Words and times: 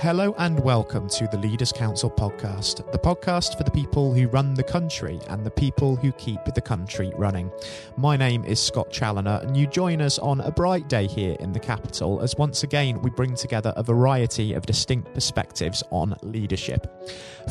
Hello 0.00 0.32
and 0.38 0.60
welcome 0.60 1.08
to 1.08 1.26
the 1.26 1.38
Leaders 1.38 1.72
Council 1.72 2.08
podcast, 2.08 2.88
the 2.92 2.98
podcast 3.00 3.58
for 3.58 3.64
the 3.64 3.70
people 3.72 4.14
who 4.14 4.28
run 4.28 4.54
the 4.54 4.62
country 4.62 5.18
and 5.26 5.44
the 5.44 5.50
people 5.50 5.96
who 5.96 6.12
keep 6.12 6.38
the 6.54 6.60
country 6.60 7.12
running. 7.16 7.50
My 7.96 8.16
name 8.16 8.44
is 8.44 8.60
Scott 8.60 8.92
Challoner, 8.92 9.40
and 9.42 9.56
you 9.56 9.66
join 9.66 10.00
us 10.00 10.20
on 10.20 10.40
a 10.40 10.52
bright 10.52 10.88
day 10.88 11.08
here 11.08 11.36
in 11.40 11.50
the 11.52 11.58
capital 11.58 12.20
as 12.20 12.36
once 12.36 12.62
again 12.62 13.02
we 13.02 13.10
bring 13.10 13.34
together 13.34 13.72
a 13.74 13.82
variety 13.82 14.52
of 14.52 14.66
distinct 14.66 15.12
perspectives 15.14 15.82
on 15.90 16.14
leadership. 16.22 16.86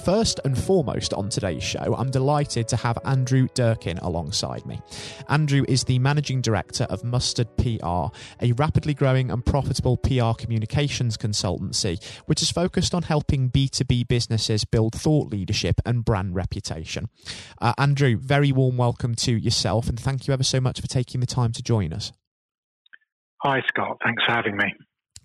First 0.06 0.40
and 0.46 0.58
foremost 0.58 1.14
on 1.14 1.28
today's 1.28 1.64
show, 1.64 1.96
I'm 1.98 2.12
delighted 2.12 2.70
to 2.70 2.78
have 2.78 2.98
Andrew 3.04 3.50
Durkin 3.56 3.98
alongside 3.98 4.66
me. 4.66 4.80
Andrew 5.28 5.66
is 5.68 5.84
the 5.84 6.00
managing 6.00 6.40
director 6.40 6.86
of 6.86 7.04
Mustard 7.04 7.50
PR, 7.58 8.16
a 8.42 8.54
rapidly 8.56 8.94
growing 8.94 9.32
and 9.32 9.46
profitable 9.46 9.98
PR 9.98 10.32
communications 10.38 11.18
consultancy, 11.18 12.02
which 12.26 12.37
which 12.38 12.44
is 12.44 12.52
focused 12.52 12.94
on 12.94 13.02
helping 13.02 13.50
B2B 13.50 14.08
businesses 14.08 14.64
build 14.64 14.94
thought 14.94 15.32
leadership 15.32 15.82
and 15.88 16.06
brand 16.06 16.36
reputation. 16.36 17.10
Uh, 17.60 17.74
Andrew, 17.80 18.16
very 18.16 18.52
warm 18.52 18.78
welcome 18.78 19.16
to 19.16 19.32
yourself, 19.32 19.90
and 19.90 20.00
thank 20.00 20.28
you 20.28 20.36
ever 20.36 20.44
so 20.44 20.62
much 20.62 20.80
for 20.80 20.86
taking 20.86 21.20
the 21.20 21.26
time 21.26 21.52
to 21.54 21.64
join 21.64 21.92
us. 21.92 22.12
Hi, 23.42 23.64
Scott. 23.68 23.98
Thanks 24.04 24.24
for 24.24 24.34
having 24.34 24.56
me. 24.56 24.72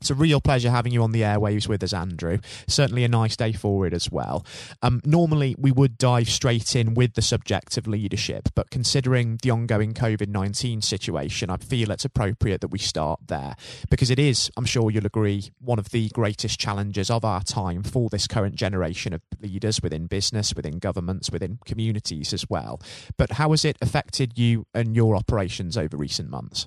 It's 0.02 0.10
a 0.10 0.16
real 0.16 0.40
pleasure 0.40 0.72
having 0.72 0.92
you 0.92 1.00
on 1.04 1.12
the 1.12 1.20
airwaves 1.20 1.68
with 1.68 1.80
us, 1.84 1.92
Andrew. 1.92 2.38
Certainly 2.66 3.04
a 3.04 3.08
nice 3.08 3.36
day 3.36 3.52
forward 3.52 3.94
as 3.94 4.10
well. 4.10 4.44
Um, 4.82 5.00
normally, 5.04 5.54
we 5.56 5.70
would 5.70 5.96
dive 5.96 6.28
straight 6.28 6.74
in 6.74 6.94
with 6.94 7.14
the 7.14 7.22
subject 7.22 7.76
of 7.76 7.86
leadership, 7.86 8.48
but 8.56 8.68
considering 8.68 9.38
the 9.44 9.50
ongoing 9.50 9.94
COVID 9.94 10.26
19 10.26 10.82
situation, 10.82 11.50
I 11.50 11.56
feel 11.58 11.92
it's 11.92 12.04
appropriate 12.04 12.62
that 12.62 12.72
we 12.72 12.80
start 12.80 13.20
there 13.28 13.54
because 13.90 14.10
it 14.10 14.18
is, 14.18 14.50
I'm 14.56 14.64
sure 14.64 14.90
you'll 14.90 15.06
agree, 15.06 15.52
one 15.60 15.78
of 15.78 15.90
the 15.90 16.08
greatest 16.08 16.58
challenges 16.58 17.08
of 17.08 17.24
our 17.24 17.44
time 17.44 17.84
for 17.84 18.08
this 18.08 18.26
current 18.26 18.56
generation 18.56 19.12
of 19.12 19.22
leaders 19.40 19.84
within 19.84 20.08
business, 20.08 20.52
within 20.52 20.80
governments, 20.80 21.30
within 21.30 21.60
communities 21.64 22.32
as 22.32 22.50
well. 22.50 22.82
But 23.16 23.34
how 23.34 23.52
has 23.52 23.64
it 23.64 23.76
affected 23.80 24.36
you 24.36 24.66
and 24.74 24.96
your 24.96 25.14
operations 25.14 25.78
over 25.78 25.96
recent 25.96 26.28
months? 26.28 26.66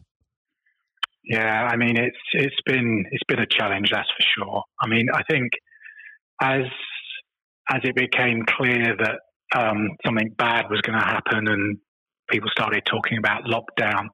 Yeah, 1.28 1.68
I 1.72 1.76
mean 1.76 1.98
it's 1.98 2.18
it's 2.34 2.62
been 2.66 3.06
it's 3.12 3.23
been 3.28 3.40
a 3.40 3.48
challenge, 3.48 3.90
that's 3.92 4.09
for 4.09 4.26
sure. 4.38 4.64
I 4.81 4.88
mean, 4.88 5.08
I 5.14 5.23
think 5.30 5.52
as 6.42 6.64
as 7.70 7.82
it 7.84 7.95
became 7.95 8.44
clear 8.48 8.95
that 9.00 9.20
um, 9.59 9.90
something 10.06 10.30
bad 10.38 10.66
was 10.70 10.82
going 10.82 11.00
to 11.00 11.06
happen, 11.06 11.48
and 11.48 11.78
people 12.30 12.50
started 12.52 12.84
talking 12.86 13.17
about 13.17 13.44
lockdown, 13.45 14.08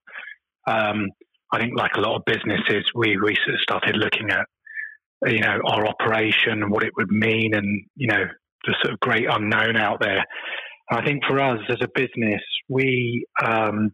um, 0.68 1.08
I 1.52 1.59
think 1.59 1.78
like 1.78 1.95
a 1.95 2.02
lot 2.02 2.16
of 2.16 2.23
businesses, 2.26 2.86
we 2.95 3.18
we 3.18 3.36
sort 3.44 3.56
of 3.56 3.62
started 3.62 3.98
looking 3.98 4.30
at 4.30 4.46
you 5.28 5.40
know 5.40 5.59
our 5.66 5.86
operation 5.86 6.64
and 6.64 6.72
what 6.72 6.84
it 6.84 6.94
would 6.96 7.12
mean, 7.12 7.53
and 7.56 7.86
you 7.96 8.08
know 8.08 8.23
the 8.66 8.75
sort 8.81 8.94
of 8.94 9.00
great 9.02 9.25
unknown 9.30 9.75
out 9.75 10.00
there. 10.00 10.23
I 10.92 11.03
think 11.03 11.23
for 11.28 11.40
us 11.40 11.59
as 11.70 11.78
a 11.81 11.88
business, 11.94 12.42
we 12.70 13.25
um, 13.44 13.92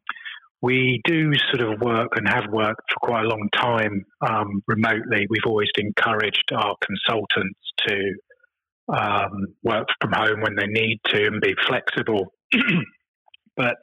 we 0.62 1.02
do 1.06 1.32
sort 1.54 1.72
of 1.72 1.80
work 1.82 2.10
and 2.16 2.28
have 2.28 2.52
worked 2.52 2.82
for 2.92 3.08
quite 3.08 3.26
a 3.26 3.30
long 3.30 3.48
time 3.56 4.04
um, 4.28 4.64
remotely. 4.68 5.28
We've 5.30 5.46
always 5.46 5.70
encouraged 5.78 6.52
our 6.52 6.76
consultants 6.82 7.60
to 7.88 8.14
um, 8.90 9.48
work 9.64 9.88
from 10.02 10.14
home 10.14 10.42
when 10.42 10.56
they 10.56 10.68
need 10.68 11.00
to 11.08 11.26
and 11.28 11.42
be 11.42 11.54
flexible. 11.68 12.34
but 13.56 13.78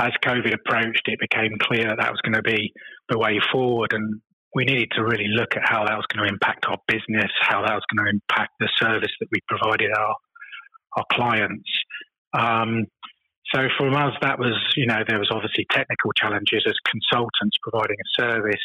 as 0.00 0.12
COVID 0.24 0.54
approached, 0.54 1.02
it 1.06 1.18
became 1.18 1.52
clear 1.60 1.88
that, 1.88 1.98
that 1.98 2.10
was 2.10 2.20
going 2.22 2.34
to 2.34 2.42
be 2.42 2.72
the 3.08 3.18
way 3.18 3.40
forward. 3.52 3.92
And 3.92 4.20
we 4.54 4.64
needed 4.64 4.90
to 4.94 5.04
really 5.04 5.28
look 5.28 5.56
at 5.56 5.62
how 5.64 5.84
that 5.84 5.96
was 5.96 6.06
going 6.12 6.26
to 6.26 6.32
impact 6.32 6.66
our 6.66 6.78
business, 6.86 7.30
how 7.40 7.62
that 7.62 7.74
was 7.74 7.84
going 7.92 8.06
to 8.06 8.10
impact 8.10 8.52
the 8.60 8.68
service 8.76 9.12
that 9.20 9.28
we 9.32 9.40
provided 9.48 9.90
our, 9.96 10.14
our 10.96 11.04
clients. 11.12 11.68
Um, 12.32 12.86
so 13.52 13.68
from 13.76 13.94
us, 13.94 14.14
that 14.22 14.38
was, 14.38 14.54
you 14.76 14.86
know, 14.86 15.02
there 15.06 15.18
was 15.18 15.30
obviously 15.30 15.66
technical 15.70 16.12
challenges 16.12 16.64
as 16.66 16.74
consultants 16.86 17.56
providing 17.62 17.96
a 17.98 18.22
service. 18.22 18.62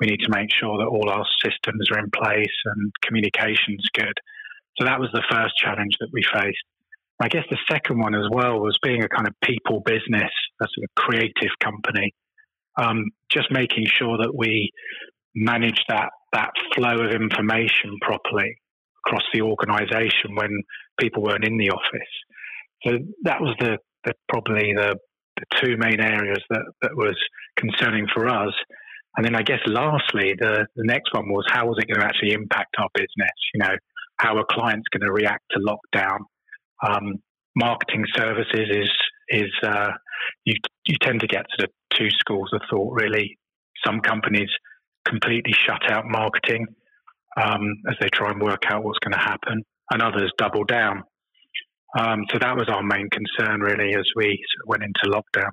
We 0.00 0.06
need 0.06 0.20
to 0.20 0.30
make 0.30 0.50
sure 0.52 0.78
that 0.78 0.86
all 0.86 1.08
our 1.08 1.24
systems 1.42 1.90
are 1.90 1.98
in 1.98 2.10
place 2.10 2.56
and 2.66 2.92
communication's 3.02 3.88
good. 3.94 4.14
So 4.78 4.84
that 4.84 5.00
was 5.00 5.10
the 5.12 5.24
first 5.30 5.56
challenge 5.56 5.96
that 6.00 6.10
we 6.12 6.22
faced. 6.22 6.64
I 7.20 7.28
guess 7.28 7.44
the 7.50 7.58
second 7.68 7.98
one 7.98 8.14
as 8.14 8.28
well 8.30 8.60
was 8.60 8.78
being 8.82 9.02
a 9.02 9.08
kind 9.08 9.26
of 9.26 9.34
people 9.42 9.80
business, 9.84 10.30
a 10.62 10.66
sort 10.70 10.84
of 10.84 10.94
creative 10.94 11.50
company, 11.60 12.14
um, 12.76 13.06
just 13.30 13.50
making 13.50 13.86
sure 13.86 14.18
that 14.18 14.34
we 14.36 14.70
manage 15.34 15.80
that 15.88 16.10
that 16.32 16.50
flow 16.74 17.00
of 17.00 17.10
information 17.12 17.96
properly 18.02 18.54
across 19.04 19.22
the 19.32 19.40
organisation 19.40 20.34
when 20.34 20.62
people 21.00 21.22
weren't 21.22 21.44
in 21.44 21.56
the 21.56 21.70
office. 21.70 22.12
So 22.84 22.98
that 23.24 23.40
was 23.40 23.56
the 23.58 23.78
probably 24.28 24.72
the, 24.74 24.96
the 25.36 25.46
two 25.62 25.76
main 25.76 26.00
areas 26.00 26.42
that, 26.50 26.64
that 26.82 26.96
was 26.96 27.16
concerning 27.56 28.06
for 28.12 28.28
us. 28.28 28.54
And 29.16 29.24
then 29.24 29.34
I 29.34 29.42
guess 29.42 29.60
lastly, 29.66 30.34
the, 30.38 30.66
the 30.76 30.84
next 30.84 31.12
one 31.12 31.28
was 31.28 31.44
how 31.50 31.66
was 31.66 31.78
it 31.78 31.88
going 31.88 32.00
to 32.00 32.06
actually 32.06 32.32
impact 32.32 32.76
our 32.78 32.88
business? 32.94 33.36
You 33.54 33.60
know, 33.60 33.74
how 34.16 34.36
are 34.36 34.44
clients 34.50 34.86
going 34.92 35.06
to 35.06 35.12
react 35.12 35.44
to 35.52 35.60
lockdown? 35.60 36.18
Um, 36.86 37.14
marketing 37.56 38.04
services 38.16 38.68
is 38.70 38.90
is 39.30 39.50
uh, 39.62 39.90
you 40.44 40.54
you 40.86 40.96
tend 41.02 41.20
to 41.20 41.26
get 41.26 41.46
sort 41.58 41.68
of 41.68 41.98
two 41.98 42.10
schools 42.18 42.50
of 42.52 42.60
thought 42.70 42.94
really. 42.94 43.38
Some 43.84 44.00
companies 44.00 44.50
completely 45.06 45.52
shut 45.52 45.90
out 45.90 46.04
marketing 46.06 46.66
um, 47.40 47.62
as 47.88 47.96
they 48.00 48.08
try 48.08 48.30
and 48.30 48.40
work 48.40 48.62
out 48.70 48.82
what's 48.82 48.98
going 48.98 49.12
to 49.12 49.18
happen, 49.18 49.62
and 49.90 50.02
others 50.02 50.32
double 50.38 50.64
down. 50.64 51.02
Um, 51.96 52.24
so 52.30 52.38
that 52.38 52.56
was 52.56 52.68
our 52.68 52.82
main 52.82 53.08
concern, 53.10 53.60
really, 53.60 53.94
as 53.94 54.04
we 54.14 54.44
went 54.66 54.82
into 54.82 55.00
lockdown. 55.06 55.50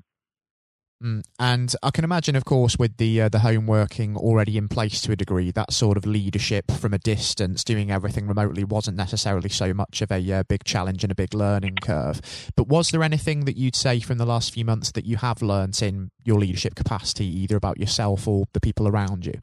Mm. 1.03 1.23
And 1.39 1.75
I 1.83 1.91
can 1.91 2.03
imagine, 2.03 2.35
of 2.35 2.45
course, 2.45 2.77
with 2.79 2.97
the 2.97 3.23
uh, 3.23 3.29
the 3.29 3.39
home 3.39 3.67
working 3.67 4.15
already 4.15 4.57
in 4.57 4.69
place 4.69 5.01
to 5.01 5.11
a 5.11 5.15
degree, 5.15 5.51
that 5.51 5.73
sort 5.73 5.97
of 5.97 6.05
leadership 6.05 6.71
from 6.71 6.93
a 6.93 6.97
distance, 6.97 7.63
doing 7.63 7.91
everything 7.91 8.27
remotely, 8.27 8.63
wasn't 8.63 8.97
necessarily 8.97 9.49
so 9.49 9.73
much 9.73 10.01
of 10.01 10.11
a 10.11 10.31
uh, 10.31 10.43
big 10.43 10.63
challenge 10.63 11.03
and 11.03 11.11
a 11.11 11.15
big 11.15 11.33
learning 11.33 11.75
curve. 11.81 12.21
But 12.55 12.67
was 12.67 12.89
there 12.89 13.03
anything 13.03 13.43
that 13.45 13.57
you'd 13.57 13.75
say 13.75 13.99
from 13.99 14.17
the 14.17 14.25
last 14.25 14.53
few 14.53 14.63
months 14.63 14.91
that 14.93 15.05
you 15.05 15.17
have 15.17 15.41
learnt 15.41 15.81
in 15.81 16.11
your 16.23 16.39
leadership 16.39 16.75
capacity, 16.75 17.25
either 17.25 17.57
about 17.57 17.77
yourself 17.77 18.27
or 18.27 18.45
the 18.53 18.61
people 18.61 18.87
around 18.87 19.25
you? 19.25 19.39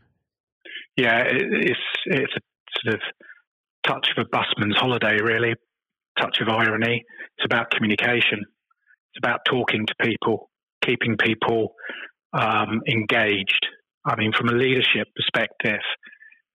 Yeah, 0.97 1.23
it's 1.27 1.81
it's 2.07 2.33
a 2.35 2.41
sort 2.83 2.95
of 2.95 3.01
touch 3.87 4.09
of 4.17 4.27
a 4.27 4.29
busman's 4.29 4.77
holiday, 4.77 5.19
really 5.23 5.55
touch 6.19 6.39
of 6.41 6.49
irony. 6.49 7.03
It's 7.39 7.45
about 7.45 7.71
communication. 7.71 8.41
It's 8.41 9.19
about 9.19 9.41
talking 9.49 9.87
to 9.87 9.95
people, 10.00 10.50
keeping 10.84 11.17
people 11.17 11.75
um, 12.33 12.81
engaged. 12.89 13.67
I 14.05 14.17
mean, 14.17 14.33
from 14.37 14.49
a 14.49 14.53
leadership 14.53 15.09
perspective, 15.15 15.81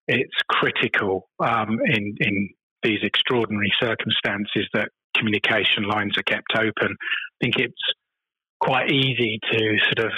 it's 0.08 0.36
critical 0.50 1.30
um, 1.40 1.80
in 1.86 2.16
in 2.20 2.50
these 2.84 3.00
extraordinary 3.04 3.72
circumstances 3.82 4.68
that 4.74 4.90
communication 5.16 5.84
lines 5.84 6.18
are 6.18 6.24
kept 6.24 6.54
open. 6.56 6.92
I 6.92 7.38
think 7.42 7.56
it's 7.58 7.74
quite 8.60 8.92
easy 8.92 9.40
to 9.52 9.78
sort 9.86 10.08
of 10.08 10.12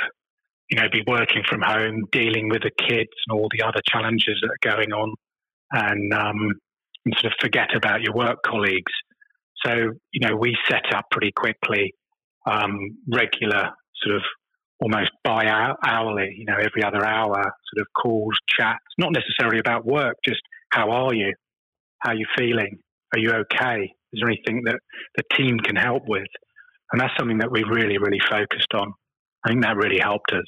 you 0.70 0.80
know 0.80 0.88
be 0.92 1.04
working 1.08 1.44
from 1.48 1.62
home, 1.62 2.04
dealing 2.12 2.50
with 2.50 2.62
the 2.64 2.72
kids 2.88 3.10
and 3.28 3.40
all 3.40 3.50
the 3.52 3.66
other 3.66 3.82
challenges 3.88 4.42
that 4.42 4.50
are 4.50 4.78
going 4.78 4.92
on, 4.92 5.14
and, 5.72 6.14
um, 6.14 6.52
and 7.06 7.14
sort 7.20 7.34
of 7.34 7.38
forget 7.42 7.76
about 7.76 8.02
your 8.02 8.14
work 8.14 8.38
colleagues. 8.46 8.92
So, 9.66 9.74
you 10.12 10.28
know, 10.28 10.36
we 10.36 10.58
set 10.70 10.94
up 10.96 11.06
pretty 11.12 11.32
quickly 11.36 11.94
um, 12.46 12.98
regular 13.12 13.70
sort 14.02 14.16
of 14.16 14.22
almost 14.82 15.12
bi 15.24 15.46
hourly, 15.86 16.36
you 16.38 16.46
know, 16.46 16.56
every 16.56 16.84
other 16.84 17.06
hour 17.06 17.36
sort 17.36 17.82
of 17.82 17.88
calls, 18.02 18.34
chats, 18.48 18.80
not 18.98 19.12
necessarily 19.12 19.60
about 19.60 19.86
work, 19.86 20.16
just 20.26 20.42
how 20.72 20.90
are 20.90 21.14
you? 21.14 21.34
How 22.00 22.12
are 22.12 22.16
you 22.16 22.26
feeling? 22.38 22.80
Are 23.14 23.20
you 23.20 23.32
okay? 23.32 23.94
Is 24.14 24.22
there 24.22 24.30
anything 24.30 24.64
that 24.66 24.80
the 25.18 25.24
team 25.36 25.58
can 25.60 25.76
help 25.76 26.04
with? 26.08 26.28
And 26.92 27.02
that's 27.02 27.14
something 27.20 27.40
that 27.40 27.52
we 27.52 27.64
really, 27.64 27.98
really 27.98 28.20
focused 28.30 28.74
on. 28.74 28.94
I 29.46 29.50
think 29.50 29.64
that 29.64 29.76
really 29.76 30.00
helped 30.00 30.32
us. 30.32 30.46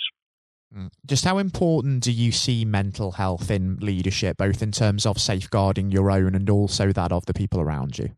Mm. 0.75 0.89
Just 1.05 1.25
how 1.25 1.37
important 1.37 2.03
do 2.03 2.11
you 2.11 2.31
see 2.31 2.65
mental 2.65 3.11
health 3.11 3.51
in 3.51 3.77
leadership, 3.81 4.37
both 4.37 4.61
in 4.61 4.71
terms 4.71 5.05
of 5.05 5.19
safeguarding 5.19 5.91
your 5.91 6.09
own 6.09 6.33
and 6.33 6.49
also 6.49 6.91
that 6.93 7.11
of 7.11 7.25
the 7.25 7.33
people 7.33 7.59
around 7.59 7.97
you? 7.97 8.11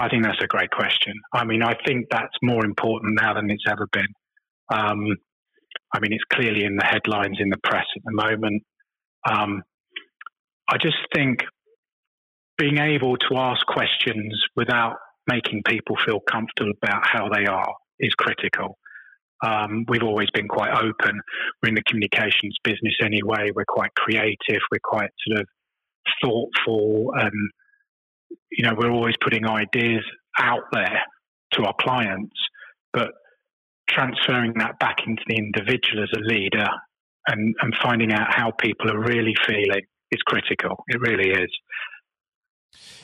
I 0.00 0.08
think 0.08 0.24
that's 0.24 0.42
a 0.42 0.46
great 0.46 0.70
question. 0.70 1.12
I 1.34 1.44
mean, 1.44 1.62
I 1.62 1.74
think 1.86 2.06
that's 2.10 2.34
more 2.42 2.64
important 2.64 3.18
now 3.20 3.34
than 3.34 3.50
it's 3.50 3.64
ever 3.68 3.86
been. 3.92 4.08
Um, 4.72 5.06
I 5.92 6.00
mean, 6.00 6.12
it's 6.12 6.24
clearly 6.32 6.64
in 6.64 6.76
the 6.76 6.84
headlines 6.84 7.36
in 7.38 7.50
the 7.50 7.58
press 7.62 7.84
at 7.94 8.02
the 8.04 8.12
moment. 8.12 8.62
Um, 9.28 9.62
I 10.70 10.78
just 10.78 10.96
think 11.14 11.40
being 12.56 12.78
able 12.78 13.16
to 13.18 13.36
ask 13.36 13.66
questions 13.66 14.42
without 14.56 14.94
making 15.26 15.62
people 15.66 15.96
feel 16.06 16.20
comfortable 16.20 16.72
about 16.82 17.06
how 17.06 17.28
they 17.28 17.44
are 17.44 17.74
is 17.98 18.14
critical. 18.14 18.78
Um, 19.44 19.84
we've 19.88 20.02
always 20.02 20.30
been 20.32 20.48
quite 20.48 20.72
open. 20.72 21.20
We're 21.62 21.68
in 21.68 21.74
the 21.74 21.82
communications 21.86 22.56
business 22.64 22.94
anyway. 23.02 23.50
We're 23.54 23.64
quite 23.68 23.94
creative. 23.96 24.62
We're 24.72 24.80
quite 24.82 25.10
sort 25.26 25.40
of 25.40 25.46
thoughtful 26.22 27.12
and 27.16 27.50
you 28.50 28.64
know 28.64 28.74
we're 28.76 28.90
always 28.90 29.14
putting 29.22 29.46
ideas 29.46 30.04
out 30.38 30.64
there 30.72 31.02
to 31.54 31.64
our 31.64 31.74
clients, 31.80 32.36
but 32.92 33.08
transferring 33.88 34.54
that 34.58 34.78
back 34.78 34.98
into 35.06 35.22
the 35.26 35.36
individual 35.36 36.02
as 36.04 36.10
a 36.16 36.20
leader 36.20 36.66
and, 37.26 37.54
and 37.60 37.74
finding 37.82 38.12
out 38.12 38.32
how 38.32 38.52
people 38.52 38.90
are 38.90 39.00
really 39.00 39.34
feeling 39.46 39.82
is 40.12 40.22
critical. 40.26 40.84
It 40.88 41.00
really 41.00 41.30
is. 41.30 41.50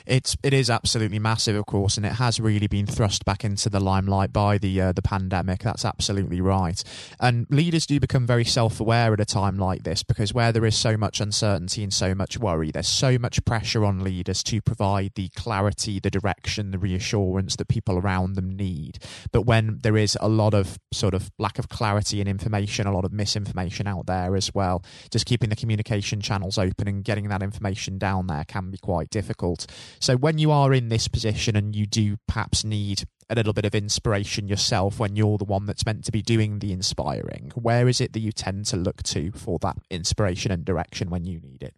It's 0.07 0.37
it 0.41 0.53
is 0.53 0.69
absolutely 0.69 1.19
massive, 1.19 1.55
of 1.55 1.65
course, 1.65 1.97
and 1.97 2.05
it 2.05 2.13
has 2.13 2.39
really 2.39 2.67
been 2.67 2.85
thrust 2.85 3.25
back 3.25 3.43
into 3.43 3.69
the 3.69 3.81
limelight 3.81 4.31
by 4.31 4.57
the 4.57 4.79
uh, 4.79 4.91
the 4.93 5.01
pandemic. 5.01 5.59
That's 5.59 5.83
absolutely 5.83 6.39
right. 6.39 6.81
And 7.19 7.45
leaders 7.49 7.85
do 7.85 7.99
become 7.99 8.25
very 8.25 8.45
self 8.45 8.79
aware 8.79 9.13
at 9.13 9.19
a 9.19 9.25
time 9.25 9.57
like 9.57 9.83
this 9.83 10.03
because 10.03 10.33
where 10.33 10.53
there 10.53 10.65
is 10.65 10.77
so 10.77 10.95
much 10.95 11.19
uncertainty 11.19 11.83
and 11.83 11.93
so 11.93 12.15
much 12.15 12.37
worry, 12.37 12.71
there's 12.71 12.87
so 12.87 13.17
much 13.17 13.43
pressure 13.43 13.83
on 13.83 14.03
leaders 14.03 14.43
to 14.43 14.61
provide 14.61 15.11
the 15.15 15.29
clarity, 15.35 15.99
the 15.99 16.09
direction, 16.09 16.71
the 16.71 16.79
reassurance 16.79 17.57
that 17.57 17.67
people 17.67 17.97
around 17.97 18.35
them 18.35 18.55
need. 18.55 18.99
But 19.33 19.41
when 19.41 19.79
there 19.83 19.97
is 19.97 20.17
a 20.21 20.29
lot 20.29 20.53
of 20.53 20.79
sort 20.93 21.13
of 21.15 21.31
lack 21.37 21.59
of 21.59 21.67
clarity 21.67 22.21
and 22.21 22.29
information, 22.29 22.87
a 22.87 22.93
lot 22.93 23.03
of 23.03 23.11
misinformation 23.11 23.87
out 23.87 24.05
there 24.05 24.37
as 24.37 24.53
well, 24.53 24.83
just 25.11 25.25
keeping 25.25 25.49
the 25.49 25.55
communication 25.55 26.21
channels 26.21 26.57
open 26.57 26.87
and 26.87 27.03
getting 27.03 27.27
that 27.27 27.43
information 27.43 27.97
down 27.97 28.27
there 28.27 28.45
can 28.45 28.71
be 28.71 28.77
quite 28.77 29.09
difficult. 29.09 29.67
So 29.99 30.15
when 30.15 30.37
you 30.37 30.51
are 30.51 30.73
in 30.73 30.89
this 30.89 31.07
position 31.07 31.55
and 31.55 31.75
you 31.75 31.85
do 31.85 32.17
perhaps 32.27 32.63
need 32.63 33.03
a 33.29 33.35
little 33.35 33.53
bit 33.53 33.65
of 33.65 33.75
inspiration 33.75 34.47
yourself 34.47 34.99
when 34.99 35.15
you're 35.15 35.37
the 35.37 35.45
one 35.45 35.65
that's 35.65 35.85
meant 35.85 36.05
to 36.05 36.11
be 36.11 36.21
doing 36.21 36.59
the 36.59 36.71
inspiring, 36.71 37.51
where 37.55 37.87
is 37.87 37.99
it 37.99 38.13
that 38.13 38.19
you 38.19 38.31
tend 38.31 38.65
to 38.67 38.77
look 38.77 39.03
to 39.03 39.31
for 39.31 39.59
that 39.59 39.77
inspiration 39.89 40.51
and 40.51 40.65
direction 40.65 41.09
when 41.09 41.25
you 41.25 41.39
need 41.39 41.63
it? 41.63 41.73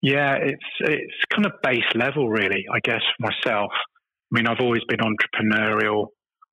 Yeah, 0.00 0.34
it's 0.34 0.64
it's 0.80 1.24
kind 1.32 1.46
of 1.46 1.52
base 1.62 1.90
level 1.94 2.28
really, 2.28 2.66
I 2.72 2.78
guess 2.84 3.02
myself. 3.18 3.72
I 3.74 4.30
mean, 4.30 4.46
I've 4.46 4.60
always 4.60 4.82
been 4.88 5.00
entrepreneurial, 5.00 6.08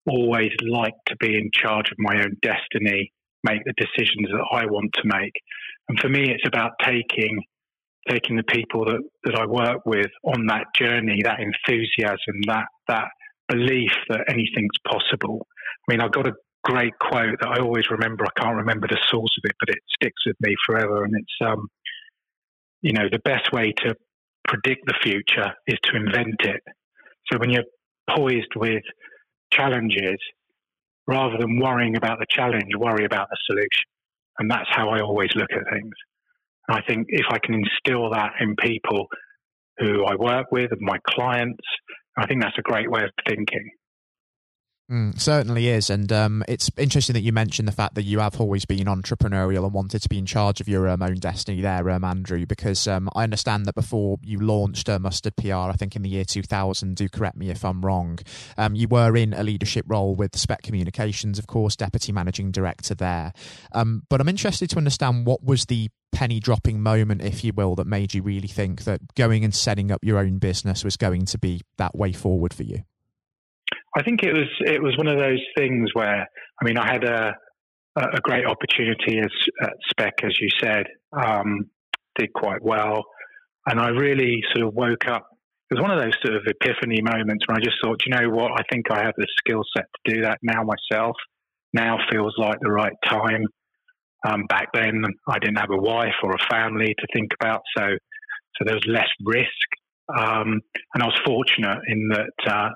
always 0.07 0.51
liked 0.61 1.07
to 1.07 1.15
be 1.17 1.35
in 1.35 1.51
charge 1.53 1.91
of 1.91 1.97
my 1.99 2.21
own 2.21 2.37
destiny, 2.41 3.11
make 3.43 3.63
the 3.65 3.73
decisions 3.77 4.29
that 4.31 4.47
I 4.51 4.65
want 4.65 4.93
to 4.93 5.01
make. 5.05 5.33
And 5.89 5.99
for 5.99 6.09
me, 6.09 6.31
it's 6.31 6.47
about 6.47 6.71
taking 6.83 7.43
taking 8.09 8.35
the 8.37 8.43
people 8.43 8.85
that, 8.85 9.01
that 9.23 9.35
I 9.35 9.45
work 9.45 9.85
with 9.85 10.11
on 10.23 10.45
that 10.47 10.65
journey, 10.75 11.21
that 11.23 11.39
enthusiasm, 11.39 12.41
that 12.47 12.65
that 12.87 13.07
belief 13.47 13.91
that 14.09 14.25
anything's 14.27 14.77
possible. 14.87 15.47
I 15.87 15.93
mean, 15.93 16.01
I've 16.01 16.11
got 16.11 16.27
a 16.27 16.33
great 16.63 16.97
quote 16.99 17.37
that 17.41 17.49
I 17.49 17.59
always 17.59 17.89
remember. 17.89 18.25
I 18.25 18.41
can't 18.41 18.57
remember 18.57 18.87
the 18.87 18.99
source 19.09 19.37
of 19.37 19.49
it, 19.49 19.55
but 19.59 19.69
it 19.69 19.79
sticks 19.95 20.21
with 20.25 20.35
me 20.41 20.55
forever. 20.65 21.03
And 21.03 21.13
it's, 21.15 21.47
um, 21.47 21.67
you 22.81 22.93
know, 22.93 23.07
the 23.11 23.19
best 23.19 23.51
way 23.51 23.73
to 23.85 23.95
predict 24.47 24.85
the 24.87 24.95
future 25.01 25.53
is 25.67 25.77
to 25.83 25.95
invent 25.95 26.41
it. 26.41 26.61
So 27.31 27.39
when 27.39 27.49
you're 27.49 27.63
poised 28.09 28.55
with 28.55 28.83
challenges, 29.51 30.17
rather 31.07 31.37
than 31.39 31.59
worrying 31.59 31.95
about 31.95 32.19
the 32.19 32.25
challenge, 32.29 32.69
worry 32.77 33.05
about 33.05 33.27
the 33.29 33.37
solution. 33.45 33.85
And 34.39 34.49
that's 34.49 34.69
how 34.69 34.89
I 34.89 35.01
always 35.01 35.29
look 35.35 35.51
at 35.51 35.71
things. 35.71 35.93
I 36.69 36.81
think 36.87 37.07
if 37.09 37.25
I 37.29 37.37
can 37.39 37.55
instill 37.55 38.09
that 38.11 38.33
in 38.39 38.55
people 38.55 39.07
who 39.77 40.05
I 40.05 40.15
work 40.15 40.47
with 40.51 40.71
and 40.71 40.81
my 40.81 40.97
clients, 41.09 41.63
I 42.17 42.25
think 42.27 42.41
that's 42.41 42.57
a 42.57 42.63
great 42.63 42.89
way 42.89 43.03
of 43.03 43.11
thinking. 43.27 43.69
Mm, 44.91 45.19
certainly 45.19 45.67
is, 45.69 45.89
and 45.89 46.11
um, 46.11 46.43
it's 46.47 46.69
interesting 46.77 47.15
that 47.15 47.21
you 47.21 47.33
mentioned 47.33 47.67
the 47.67 47.71
fact 47.71 47.95
that 47.95 48.03
you 48.03 48.19
have 48.19 48.39
always 48.39 48.65
been 48.65 48.85
entrepreneurial 48.85 49.63
and 49.63 49.73
wanted 49.73 50.03
to 50.03 50.09
be 50.09 50.19
in 50.19 50.27
charge 50.27 50.61
of 50.61 50.67
your 50.67 50.87
um, 50.87 51.01
own 51.01 51.15
destiny 51.15 51.59
there, 51.59 51.89
um, 51.89 52.03
Andrew. 52.03 52.45
Because 52.45 52.87
um, 52.87 53.09
I 53.15 53.23
understand 53.23 53.65
that 53.65 53.73
before 53.73 54.19
you 54.21 54.39
launched 54.39 54.87
uh, 54.87 54.99
Mustard 54.99 55.37
PR, 55.37 55.53
I 55.53 55.73
think 55.73 55.95
in 55.95 56.03
the 56.03 56.09
year 56.09 56.23
2000. 56.23 56.95
Do 56.95 57.09
correct 57.09 57.35
me 57.35 57.49
if 57.49 57.65
I'm 57.65 57.83
wrong. 57.83 58.19
Um, 58.59 58.75
you 58.75 58.87
were 58.87 59.17
in 59.17 59.33
a 59.33 59.41
leadership 59.41 59.85
role 59.87 60.13
with 60.13 60.37
Spec 60.37 60.61
Communications, 60.61 61.39
of 61.39 61.47
course, 61.47 61.75
deputy 61.75 62.11
managing 62.11 62.51
director 62.51 62.93
there. 62.93 63.33
Um, 63.71 64.03
but 64.07 64.21
I'm 64.21 64.29
interested 64.29 64.69
to 64.69 64.77
understand 64.77 65.25
what 65.25 65.43
was 65.43 65.65
the 65.65 65.89
penny 66.11 66.39
dropping 66.39 66.83
moment, 66.83 67.23
if 67.23 67.43
you 67.43 67.53
will, 67.53 67.73
that 67.75 67.87
made 67.87 68.13
you 68.13 68.21
really 68.21 68.47
think 68.47 68.83
that 68.83 69.15
going 69.15 69.43
and 69.43 69.55
setting 69.55 69.91
up 69.91 70.03
your 70.03 70.19
own 70.19 70.37
business 70.37 70.83
was 70.83 70.95
going 70.95 71.25
to 71.25 71.39
be 71.39 71.61
that 71.77 71.95
way 71.95 72.13
forward 72.13 72.53
for 72.53 72.63
you. 72.63 72.83
I 73.97 74.03
think 74.03 74.23
it 74.23 74.33
was 74.33 74.47
it 74.61 74.81
was 74.81 74.97
one 74.97 75.07
of 75.07 75.17
those 75.17 75.41
things 75.57 75.89
where 75.93 76.27
I 76.61 76.65
mean 76.65 76.77
I 76.77 76.91
had 76.91 77.03
a 77.03 77.33
a 77.97 78.19
great 78.21 78.45
opportunity 78.45 79.19
as 79.19 79.31
at 79.61 79.73
Spec 79.89 80.15
as 80.23 80.37
you 80.39 80.49
said 80.61 80.85
um, 81.13 81.69
did 82.19 82.33
quite 82.33 82.61
well. 82.61 83.05
And 83.67 83.79
I 83.79 83.89
really 83.89 84.41
sort 84.53 84.67
of 84.67 84.73
woke 84.73 85.07
up 85.07 85.27
it 85.71 85.75
was 85.75 85.81
one 85.81 85.91
of 85.91 86.03
those 86.03 86.13
sort 86.23 86.35
of 86.35 86.43
epiphany 86.45 87.01
moments 87.01 87.45
where 87.47 87.57
I 87.57 87.59
just 87.59 87.77
thought 87.83 88.03
you 88.05 88.15
know 88.15 88.29
what? 88.29 88.51
I 88.51 88.63
think 88.71 88.91
I 88.91 89.03
have 89.03 89.15
the 89.17 89.27
skill 89.39 89.63
set 89.75 89.85
to 90.05 90.13
do 90.13 90.21
that 90.21 90.39
now 90.43 90.63
myself. 90.63 91.15
Now 91.73 91.97
feels 92.11 92.35
like 92.37 92.59
the 92.61 92.71
right 92.71 92.93
time. 93.05 93.45
Um, 94.27 94.43
back 94.47 94.69
then 94.73 95.03
I 95.27 95.39
didn't 95.39 95.57
have 95.57 95.71
a 95.71 95.77
wife 95.77 96.15
or 96.23 96.31
a 96.31 96.49
family 96.49 96.93
to 96.97 97.07
think 97.13 97.31
about 97.39 97.61
so 97.77 97.87
so 98.57 98.65
there 98.65 98.75
was 98.75 98.85
less 98.87 99.09
risk. 99.23 99.47
Um, 100.09 100.61
and 100.93 101.01
I 101.01 101.05
was 101.05 101.19
fortunate 101.25 101.79
in 101.87 102.09
that 102.09 102.51
uh, 102.51 102.69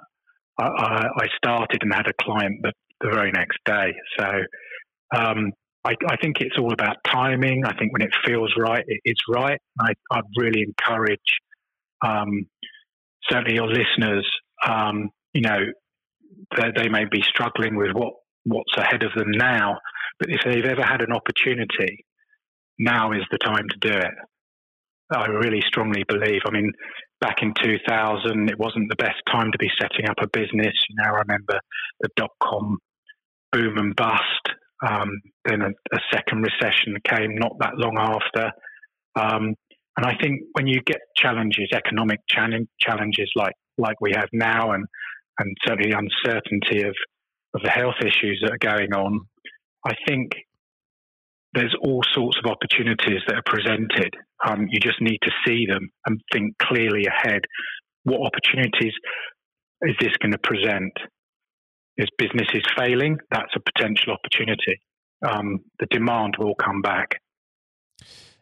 I, 0.60 1.08
I 1.18 1.28
started 1.38 1.80
and 1.82 1.94
had 1.94 2.08
a 2.08 2.14
client 2.22 2.60
the, 2.62 2.72
the 3.02 3.10
very 3.10 3.32
next 3.32 3.58
day. 3.66 3.94
So 4.18 4.26
um, 5.16 5.52
I, 5.86 5.94
I, 6.08 6.18
think 6.22 6.42
it's 6.42 6.58
all 6.60 6.74
about 6.74 6.98
timing. 7.06 7.64
I 7.66 7.76
think 7.78 7.94
when 7.94 8.02
it 8.02 8.12
feels 8.26 8.54
right, 8.58 8.84
it, 8.86 9.00
it's 9.06 9.22
right. 9.30 9.60
I, 9.80 9.94
would 10.12 10.26
really 10.38 10.64
encourage 10.64 11.20
um, 12.06 12.46
certainly 13.30 13.56
your 13.56 13.68
listeners. 13.68 14.30
Um, 14.68 15.10
you 15.34 15.42
know, 15.42 15.60
they, 16.58 16.72
they, 16.76 16.90
may 16.90 17.06
be 17.10 17.22
struggling 17.22 17.76
with 17.76 17.92
what 17.94 18.14
what's 18.44 18.76
ahead 18.78 19.04
of 19.04 19.12
them 19.16 19.32
now, 19.32 19.78
but 20.20 20.30
if 20.30 20.42
they've 20.46 20.66
ever 20.66 20.84
had 20.84 21.02
an 21.02 21.12
opportunity, 21.12 22.06
now 22.78 23.12
is 23.12 23.24
the 23.32 23.38
time 23.38 23.68
to 23.70 23.90
do 23.90 23.98
it. 23.98 24.14
I 25.12 25.26
really 25.28 25.62
strongly 25.68 26.04
believe. 26.08 26.42
I 26.46 26.52
mean, 26.52 26.72
back 27.22 27.38
in 27.42 27.54
2000, 27.62 28.50
it 28.50 28.58
wasn't 28.58 28.90
the 28.90 28.96
best 28.96 29.22
time 29.32 29.52
to 29.52 29.58
be 29.58 29.70
setting 29.80 30.08
up 30.10 30.18
a 30.22 30.28
business. 30.28 30.74
You 30.90 31.04
I 31.04 31.10
remember 31.10 31.60
the 32.02 32.10
dot 32.16 32.32
com 32.42 32.78
boom 33.52 33.78
and 33.78 33.96
bust. 33.96 34.22
Um, 34.88 35.22
then 35.44 35.62
a, 35.62 35.70
a, 35.94 36.00
second 36.14 36.42
recession 36.42 36.96
came 37.04 37.36
not 37.36 37.52
that 37.60 37.76
long 37.76 37.98
after. 37.98 38.52
Um, 39.16 39.56
and 39.98 40.06
I 40.06 40.16
think 40.22 40.42
when 40.54 40.68
you 40.68 40.82
get 40.86 41.00
challenges, 41.18 41.70
economic 41.74 42.20
challenges 42.30 43.30
like 43.36 43.56
like 43.78 44.00
we 44.00 44.14
have 44.16 44.30
now, 44.32 44.72
and 44.72 44.86
and 45.40 45.58
certainly 45.66 45.92
the 45.92 45.98
uncertainty 45.98 46.84
of 46.84 46.96
of 47.54 47.62
the 47.64 47.70
health 47.70 47.96
issues 48.02 48.42
that 48.44 48.54
are 48.54 48.78
going 48.78 48.94
on, 48.94 49.20
I 49.86 49.96
think 50.08 50.32
there's 51.54 51.76
all 51.82 52.02
sorts 52.14 52.38
of 52.44 52.50
opportunities 52.50 53.22
that 53.28 53.36
are 53.36 53.44
presented. 53.46 54.16
Um, 54.48 54.68
you 54.70 54.80
just 54.80 55.02
need 55.02 55.20
to 55.24 55.32
see 55.46 55.66
them 55.68 55.90
and 56.06 56.22
think 56.32 56.58
clearly 56.62 57.06
ahead. 57.06 57.42
What 58.04 58.22
opportunities 58.26 58.94
is 59.82 59.96
this 60.00 60.16
going 60.22 60.32
to 60.32 60.40
present? 60.40 60.94
Is 61.98 62.08
businesses 62.18 62.64
failing? 62.78 63.18
That's 63.30 63.54
a 63.56 63.60
potential 63.60 64.14
opportunity. 64.14 64.80
Um, 65.28 65.60
the 65.80 65.88
demand 65.92 66.36
will 66.40 66.56
come 66.56 66.82
back. 66.82 67.20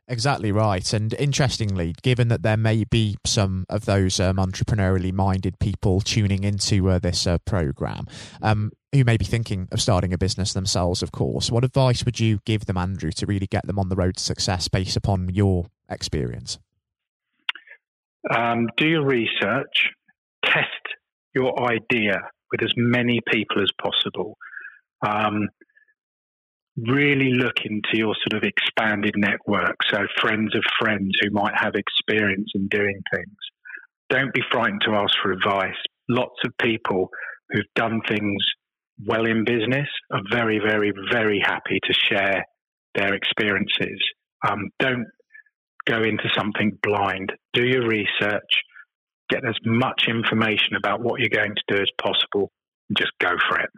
Exactly 0.09 0.53
right. 0.53 0.93
And 0.93 1.13
interestingly, 1.15 1.93
given 2.01 2.29
that 2.29 2.41
there 2.41 2.55
may 2.55 2.85
be 2.85 3.17
some 3.25 3.65
of 3.69 3.85
those 3.85 4.21
um, 4.21 4.37
entrepreneurially 4.37 5.11
minded 5.11 5.59
people 5.59 5.99
tuning 5.99 6.45
into 6.45 6.89
uh, 6.89 6.99
this 6.99 7.27
uh, 7.27 7.39
program 7.39 8.05
um, 8.41 8.71
who 8.93 9.03
may 9.03 9.17
be 9.17 9.25
thinking 9.25 9.67
of 9.71 9.81
starting 9.81 10.13
a 10.13 10.17
business 10.17 10.53
themselves, 10.53 11.03
of 11.03 11.11
course, 11.11 11.51
what 11.51 11.65
advice 11.65 12.05
would 12.05 12.21
you 12.21 12.39
give 12.45 12.67
them, 12.67 12.77
Andrew, 12.77 13.11
to 13.11 13.25
really 13.25 13.47
get 13.47 13.67
them 13.67 13.77
on 13.77 13.89
the 13.89 13.97
road 13.97 14.15
to 14.15 14.23
success 14.23 14.69
based 14.69 14.95
upon 14.95 15.27
your 15.33 15.65
experience? 15.89 16.59
Um, 18.35 18.67
do 18.77 18.87
your 18.87 19.05
research, 19.05 19.91
test 20.43 20.67
your 21.33 21.69
idea 21.71 22.19
with 22.51 22.63
as 22.63 22.73
many 22.75 23.21
people 23.31 23.61
as 23.61 23.69
possible. 23.81 24.37
Um, 25.05 25.47
really 26.77 27.33
look 27.33 27.57
into 27.65 27.97
your 27.97 28.15
sort 28.15 28.41
of 28.41 28.47
expanded 28.47 29.13
network. 29.15 29.75
So, 29.89 30.05
friends 30.19 30.55
of 30.55 30.63
friends 30.79 31.11
who 31.21 31.31
might 31.31 31.53
have 31.55 31.73
experience 31.75 32.51
in 32.55 32.67
doing 32.67 33.01
things. 33.13 33.37
Don't 34.09 34.33
be 34.33 34.41
frightened 34.51 34.81
to 34.85 34.95
ask 34.95 35.13
for 35.21 35.31
advice. 35.31 35.75
Lots 36.09 36.39
of 36.45 36.51
people 36.61 37.09
who've 37.49 37.65
done 37.75 38.01
things 38.07 38.43
well 39.05 39.25
in 39.25 39.43
business 39.43 39.87
are 40.11 40.21
very, 40.31 40.59
very, 40.59 40.93
very 41.11 41.41
happy 41.43 41.79
to 41.83 41.93
share 41.93 42.45
their 42.95 43.13
experiences. 43.13 43.99
Um, 44.47 44.69
don't 44.79 45.05
go 45.87 46.03
into 46.03 46.29
something 46.35 46.77
blind. 46.83 47.31
Do 47.53 47.63
your 47.63 47.87
research, 47.87 48.61
get 49.29 49.45
as 49.47 49.55
much 49.65 50.05
information 50.07 50.75
about 50.77 51.01
what 51.01 51.19
you're 51.19 51.29
going 51.29 51.55
to 51.55 51.75
do 51.75 51.81
as 51.81 51.89
possible, 52.01 52.51
and 52.89 52.97
just 52.97 53.11
go 53.19 53.35
for 53.49 53.59
it. 53.59 53.69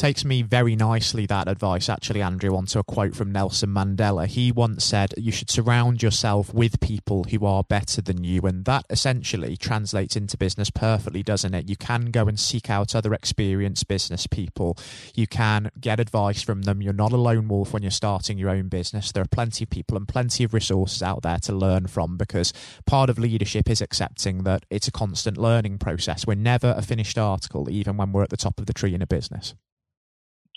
Takes 0.00 0.24
me 0.24 0.40
very 0.40 0.74
nicely 0.74 1.26
that 1.26 1.46
advice 1.46 1.86
actually 1.90 2.22
andrew 2.22 2.56
onto 2.56 2.78
a 2.78 2.82
quote 2.82 3.14
from 3.14 3.30
nelson 3.30 3.68
mandela. 3.68 4.26
He 4.26 4.50
once 4.50 4.82
said 4.82 5.12
you 5.18 5.30
should 5.30 5.50
surround 5.50 6.02
yourself 6.02 6.54
with 6.54 6.80
people 6.80 7.24
who 7.24 7.44
are 7.44 7.62
better 7.62 8.00
than 8.00 8.24
you 8.24 8.40
and 8.44 8.64
that 8.64 8.86
essentially 8.88 9.58
translates 9.58 10.16
into 10.16 10.38
business 10.38 10.70
perfectly 10.70 11.22
doesn't 11.22 11.52
it? 11.52 11.68
You 11.68 11.76
can 11.76 12.06
go 12.06 12.28
and 12.28 12.40
seek 12.40 12.70
out 12.70 12.94
other 12.94 13.12
experienced 13.12 13.88
business 13.88 14.26
people. 14.26 14.78
You 15.14 15.26
can 15.26 15.70
get 15.78 16.00
advice 16.00 16.40
from 16.40 16.62
them. 16.62 16.80
You're 16.80 16.94
not 16.94 17.12
a 17.12 17.18
lone 17.18 17.48
wolf 17.48 17.74
when 17.74 17.82
you're 17.82 17.90
starting 17.90 18.38
your 18.38 18.48
own 18.48 18.68
business. 18.68 19.12
There 19.12 19.22
are 19.22 19.28
plenty 19.28 19.64
of 19.64 19.70
people 19.70 19.98
and 19.98 20.08
plenty 20.08 20.44
of 20.44 20.54
resources 20.54 21.02
out 21.02 21.20
there 21.20 21.40
to 21.40 21.52
learn 21.52 21.88
from 21.88 22.16
because 22.16 22.54
part 22.86 23.10
of 23.10 23.18
leadership 23.18 23.68
is 23.68 23.82
accepting 23.82 24.44
that 24.44 24.64
it's 24.70 24.88
a 24.88 24.92
constant 24.92 25.36
learning 25.36 25.76
process. 25.76 26.26
We're 26.26 26.36
never 26.36 26.74
a 26.74 26.80
finished 26.80 27.18
article 27.18 27.68
even 27.68 27.98
when 27.98 28.12
we're 28.12 28.22
at 28.22 28.30
the 28.30 28.38
top 28.38 28.58
of 28.58 28.64
the 28.64 28.72
tree 28.72 28.94
in 28.94 29.02
a 29.02 29.06
business 29.06 29.54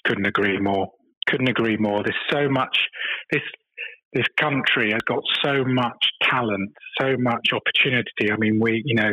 couldn't 0.05 0.25
agree 0.25 0.59
more. 0.59 0.87
Couldn't 1.27 1.49
agree 1.49 1.77
more. 1.77 2.03
There's 2.03 2.15
so 2.29 2.49
much. 2.49 2.77
This 3.31 3.41
this 4.13 4.25
country 4.39 4.91
has 4.91 5.01
got 5.07 5.23
so 5.43 5.63
much 5.65 6.05
talent, 6.21 6.71
so 7.01 7.15
much 7.17 7.49
opportunity. 7.51 8.31
I 8.31 8.37
mean, 8.37 8.59
we 8.61 8.81
you 8.85 8.95
know 8.95 9.11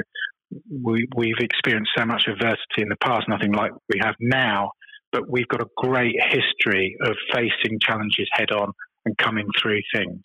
we 0.82 1.06
we've 1.16 1.40
experienced 1.40 1.92
so 1.97 2.04
much 2.04 2.25
adversity 2.26 2.82
in 2.82 2.88
the 2.88 2.97
past, 2.97 3.28
nothing 3.28 3.52
like 3.52 3.73
we 3.92 4.00
have 4.02 4.16
now. 4.20 4.70
But 5.12 5.28
we've 5.28 5.49
got 5.49 5.61
a 5.61 5.66
great 5.76 6.14
history 6.28 6.97
of 7.02 7.16
facing 7.35 7.80
challenges 7.80 8.28
head 8.32 8.52
on 8.52 8.70
and 9.04 9.16
coming 9.18 9.47
through 9.61 9.80
things. 9.92 10.20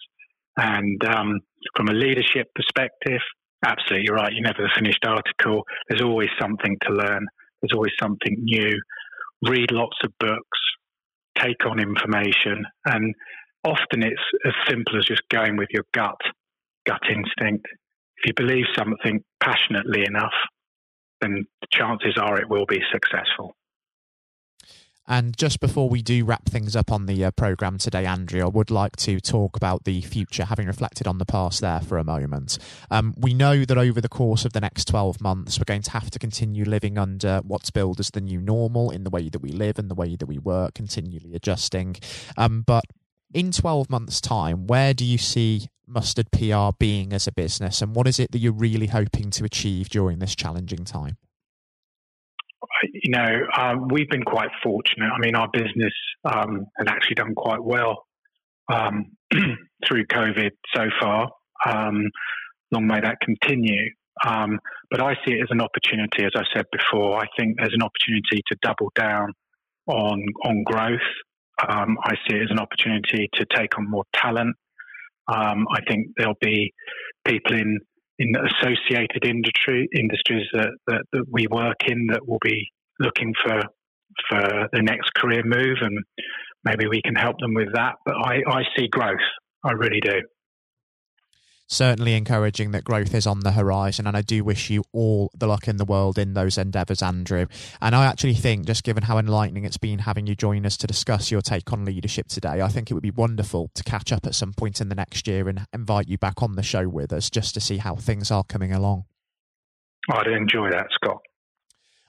And 0.58 1.04
um, 1.06 1.40
from 1.76 1.90
a 1.90 1.94
leadership 1.94 2.48
perspective, 2.54 3.20
absolutely 3.66 4.12
right. 4.12 4.32
You're 4.32 4.44
never 4.44 4.62
the 4.62 4.70
finished 4.76 5.04
article. 5.06 5.64
There's 5.90 6.04
always 6.04 6.30
something 6.40 6.78
to 6.84 6.94
learn. 6.94 7.26
There's 7.62 7.74
always 7.74 7.94
something 8.00 8.36
new 8.44 8.80
read 9.50 9.72
lots 9.72 9.98
of 10.04 10.12
books, 10.20 10.60
take 11.38 11.66
on 11.66 11.80
information, 11.80 12.66
and 12.86 13.14
often 13.64 14.04
it's 14.04 14.22
as 14.46 14.54
simple 14.68 14.98
as 14.98 15.06
just 15.06 15.24
going 15.30 15.58
with 15.58 15.70
your 15.72 15.84
gut, 15.94 16.20
gut 16.86 17.02
instinct. 17.10 17.66
If 18.18 18.28
you 18.28 18.34
believe 18.36 18.66
something 18.76 19.22
passionately 19.42 20.06
enough, 20.06 20.34
then 21.22 21.46
the 21.62 21.68
chances 21.72 22.18
are 22.18 22.40
it 22.40 22.50
will 22.50 22.66
be 22.66 22.82
successful. 22.92 23.56
And 25.08 25.38
just 25.38 25.60
before 25.60 25.88
we 25.90 26.02
do 26.02 26.26
wrap 26.26 26.46
things 26.46 26.76
up 26.76 26.92
on 26.92 27.06
the 27.06 27.26
uh, 27.26 27.32
program 27.32 27.78
today, 27.78 28.06
Andrew, 28.06 28.42
I 28.42 28.48
would 28.48 28.72
like 28.72 28.96
to 28.98 29.20
talk 29.20 29.56
about 29.56 29.84
the 29.84 30.02
future, 30.02 30.46
having 30.46 30.68
reflected 30.68 31.08
on 31.08 31.20
the 31.20 31.26
past 31.26 31.62
there 31.62 31.82
for 31.82 31.98
a 31.98 32.04
moment. 32.04 32.58
Um, 32.90 33.14
we 33.18 33.34
know 33.34 33.66
that 33.66 33.78
over 33.78 34.02
the 34.02 34.10
course 34.10 34.46
of 34.46 34.54
the 34.54 34.62
next 34.62 34.86
12 34.86 35.22
months, 35.22 35.60
we're 35.60 35.66
going 35.66 35.84
to 35.84 35.92
have 35.92 36.10
to 36.12 36.20
continue 36.20 36.66
living 36.66 36.98
under 36.98 37.42
what's 37.46 37.70
billed 37.70 38.00
as 38.00 38.10
the 38.10 38.22
new 38.22 38.42
normal 38.42 38.90
in 38.90 39.04
the 39.04 39.10
way 39.10 39.30
that 39.30 39.42
we 39.42 39.52
live 39.52 39.78
and 39.78 39.92
the 39.92 39.96
way 39.96 40.16
that 40.16 40.26
we 40.26 40.40
work, 40.40 40.74
continually 40.74 41.36
adjusting. 41.36 41.98
Um, 42.36 42.64
but 42.66 42.86
in 43.34 43.52
12 43.52 43.90
months' 43.90 44.22
time, 44.22 44.66
where 44.66 44.94
do 44.94 45.06
you 45.06 45.18
see 45.18 45.68
Mustard 45.88 46.32
PR 46.32 46.70
being 46.80 47.14
as 47.14 47.28
a 47.28 47.32
business, 47.32 47.82
and 47.82 47.96
what 47.96 48.08
is 48.08 48.20
it 48.20 48.32
that 48.32 48.40
you're 48.40 48.52
really 48.52 48.88
hoping 48.88 49.30
to 49.32 49.44
achieve 49.44 49.90
during 49.90 50.18
this 50.18 50.36
challenging 50.36 50.84
time? 50.84 51.18
You 52.94 53.12
know, 53.12 53.42
um, 53.58 53.88
we've 53.90 54.10
been 54.10 54.24
quite 54.24 54.50
fortunate. 54.64 55.10
I 55.14 55.20
mean, 55.20 55.36
our 55.36 55.50
business 55.52 55.94
um, 56.24 56.66
has 56.78 56.88
actually 56.88 57.16
done 57.16 57.36
quite 57.36 57.64
well 57.64 58.04
um, 58.72 59.12
through 59.88 60.06
COVID 60.08 60.52
so 60.74 60.86
far. 61.00 61.30
Um, 61.66 62.10
long 62.72 62.88
may 62.88 63.00
that 63.02 63.18
continue. 63.22 63.90
Um, 64.26 64.60
but 64.90 65.02
I 65.02 65.14
see 65.26 65.34
it 65.34 65.44
as 65.44 65.50
an 65.52 65.62
opportunity, 65.62 66.24
as 66.24 66.32
I 66.36 66.44
said 66.54 66.66
before. 66.72 67.18
I 67.18 67.26
think 67.38 67.58
there's 67.58 67.74
an 67.74 67.82
opportunity 67.84 68.42
to 68.48 68.58
double 68.62 68.92
down 68.96 69.34
on 69.88 70.24
on 70.44 70.64
growth. 70.64 71.00
Um, 71.68 71.98
I 72.04 72.16
see 72.28 72.38
it 72.38 72.44
as 72.44 72.52
an 72.52 72.60
opportunity 72.60 73.30
to 73.34 73.46
take 73.56 73.78
on 73.78 73.90
more 73.90 74.06
talent. 74.14 74.56
I 75.28 75.82
think 75.88 76.08
there'll 76.18 76.38
be 76.40 76.74
people 77.26 77.56
in 77.56 77.80
in 78.20 78.34
associated 78.36 79.26
industry 79.26 79.88
industries 79.96 80.48
that, 80.54 80.72
that, 80.88 81.02
that, 81.12 81.26
we 81.32 81.48
work 81.50 81.78
in 81.88 82.08
that 82.08 82.28
will 82.28 82.40
be 82.42 82.68
looking 83.00 83.34
for 83.44 83.62
for 84.30 84.68
the 84.72 84.82
next 84.82 85.14
career 85.16 85.42
move 85.44 85.78
and 85.82 85.98
maybe 86.64 86.88
we 86.88 87.02
can 87.02 87.16
help 87.16 87.38
them 87.40 87.54
with 87.54 87.68
that. 87.74 87.96
But 88.06 88.16
I, 88.16 88.42
I 88.48 88.64
see 88.78 88.88
growth. 88.88 89.18
I 89.64 89.72
really 89.72 90.00
do 90.00 90.22
certainly 91.68 92.16
encouraging 92.16 92.72
that 92.72 92.84
growth 92.84 93.14
is 93.14 93.28
on 93.28 93.42
the 93.42 93.52
horizon. 93.54 94.08
And 94.08 94.16
I 94.16 94.22
do 94.22 94.44
wish 94.44 94.70
you 94.70 94.84
all 94.92 95.32
the 95.38 95.48
luck 95.48 95.68
in 95.68 95.78
the 95.78 95.86
world 95.86 96.18
in 96.18 96.34
those 96.34 96.58
endeavours, 96.58 97.02
Andrew. 97.02 97.46
And 97.82 97.96
I 97.96 98.06
actually 98.06 98.36
think, 98.36 98.66
just 98.66 98.84
given 98.84 99.04
how 99.04 99.18
enlightening 99.18 99.66
it's 99.66 99.78
been 99.78 100.00
having 100.00 100.28
you 100.28 100.36
join 100.36 100.66
us 100.66 100.78
to 100.78 100.88
discuss 100.88 101.32
your 101.32 101.42
take 101.42 101.72
on 101.72 101.86
leadership 101.86 102.28
today, 102.28 102.62
I 102.62 102.68
think 102.68 102.90
it 102.90 102.94
would 102.94 103.04
be 103.04 103.12
wonderful 103.12 103.72
to 103.76 103.84
catch 103.84 104.12
up 104.12 104.26
at 104.26 104.36
some 104.36 104.54
point 104.54 104.82
in 104.82 104.90
the 104.90 104.96
next 104.96 105.28
year 105.28 105.48
and 105.50 105.66
invite 105.74 106.08
you 106.08 106.18
back 106.18 106.42
on 106.42 106.56
the 106.56 106.64
show 106.64 106.88
with 106.88 107.12
us 107.12 107.30
just 107.30 107.54
to 107.56 107.62
see 107.62 107.78
how 107.78 107.96
things 107.96 108.32
are 108.32 108.44
coming 108.44 108.72
along. 108.72 109.06
I'd 110.10 110.28
enjoy 110.28 110.70
that, 110.70 110.88
Scott. 110.94 111.22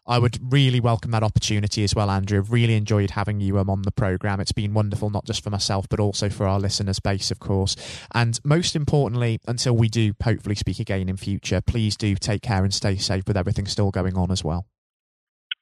I 0.06 0.18
would 0.18 0.38
really 0.52 0.78
welcome 0.78 1.10
that 1.10 1.22
opportunity 1.22 1.82
as 1.82 1.94
well, 1.94 2.10
Andrew. 2.10 2.38
I've 2.38 2.52
really 2.52 2.74
enjoyed 2.74 3.10
having 3.10 3.40
you 3.40 3.58
um, 3.58 3.68
on 3.68 3.82
the 3.82 3.90
program. 3.90 4.40
It's 4.40 4.52
been 4.52 4.72
wonderful, 4.72 5.10
not 5.10 5.24
just 5.24 5.42
for 5.42 5.50
myself, 5.50 5.88
but 5.88 5.98
also 5.98 6.28
for 6.28 6.46
our 6.46 6.60
listeners' 6.60 7.00
base, 7.00 7.30
of 7.30 7.40
course. 7.40 7.74
And 8.14 8.38
most 8.44 8.76
importantly, 8.76 9.40
until 9.48 9.76
we 9.76 9.88
do 9.88 10.14
hopefully 10.22 10.54
speak 10.54 10.78
again 10.78 11.08
in 11.08 11.16
future, 11.16 11.60
please 11.60 11.96
do 11.96 12.14
take 12.14 12.42
care 12.42 12.62
and 12.62 12.72
stay 12.72 12.96
safe 12.96 13.24
with 13.26 13.36
everything 13.36 13.66
still 13.66 13.90
going 13.90 14.16
on 14.16 14.30
as 14.30 14.44
well. 14.44 14.66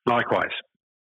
Likewise. 0.06 0.52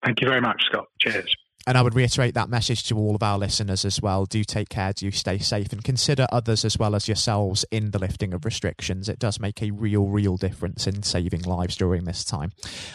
Thank 0.04 0.20
you 0.20 0.28
very 0.28 0.40
much, 0.40 0.62
Scott. 0.70 0.86
Cheers. 1.00 1.34
And 1.66 1.76
I 1.76 1.82
would 1.82 1.94
reiterate 1.94 2.32
that 2.34 2.48
message 2.48 2.84
to 2.84 2.96
all 2.96 3.14
of 3.14 3.22
our 3.22 3.38
listeners 3.38 3.84
as 3.84 4.00
well. 4.00 4.24
Do 4.24 4.42
take 4.44 4.70
care, 4.70 4.94
do 4.94 5.10
stay 5.10 5.38
safe, 5.38 5.72
and 5.72 5.84
consider 5.84 6.26
others 6.32 6.64
as 6.64 6.78
well 6.78 6.94
as 6.94 7.06
yourselves 7.06 7.66
in 7.70 7.90
the 7.90 7.98
lifting 7.98 8.32
of 8.32 8.46
restrictions. 8.46 9.10
It 9.10 9.18
does 9.18 9.38
make 9.38 9.62
a 9.62 9.70
real, 9.70 10.06
real 10.06 10.38
difference 10.38 10.86
in 10.86 11.02
saving 11.02 11.42
lives 11.42 11.76
during 11.76 12.04
this 12.04 12.24
time. 12.24 12.52